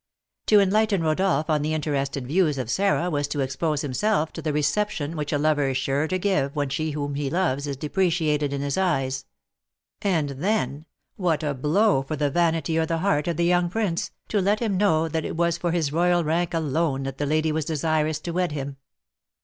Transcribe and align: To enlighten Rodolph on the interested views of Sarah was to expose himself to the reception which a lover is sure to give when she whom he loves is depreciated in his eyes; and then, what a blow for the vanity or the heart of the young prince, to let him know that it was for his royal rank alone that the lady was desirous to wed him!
To 0.47 0.59
enlighten 0.59 1.03
Rodolph 1.03 1.47
on 1.47 1.61
the 1.61 1.75
interested 1.75 2.25
views 2.25 2.57
of 2.57 2.71
Sarah 2.71 3.11
was 3.11 3.27
to 3.27 3.39
expose 3.41 3.81
himself 3.83 4.33
to 4.33 4.41
the 4.41 4.51
reception 4.51 5.15
which 5.15 5.31
a 5.31 5.37
lover 5.37 5.67
is 5.69 5.77
sure 5.77 6.07
to 6.07 6.17
give 6.17 6.55
when 6.55 6.69
she 6.69 6.89
whom 6.89 7.13
he 7.13 7.29
loves 7.29 7.67
is 7.67 7.77
depreciated 7.77 8.51
in 8.51 8.61
his 8.61 8.79
eyes; 8.79 9.25
and 10.01 10.29
then, 10.29 10.87
what 11.17 11.43
a 11.43 11.53
blow 11.53 12.01
for 12.01 12.15
the 12.15 12.31
vanity 12.31 12.79
or 12.79 12.87
the 12.87 12.97
heart 12.97 13.27
of 13.27 13.37
the 13.37 13.45
young 13.45 13.69
prince, 13.69 14.09
to 14.29 14.41
let 14.41 14.59
him 14.59 14.75
know 14.75 15.07
that 15.07 15.23
it 15.23 15.37
was 15.37 15.59
for 15.59 15.71
his 15.71 15.91
royal 15.93 16.23
rank 16.23 16.55
alone 16.55 17.03
that 17.03 17.19
the 17.19 17.27
lady 17.27 17.51
was 17.51 17.65
desirous 17.65 18.19
to 18.21 18.31
wed 18.31 18.53
him! 18.53 18.77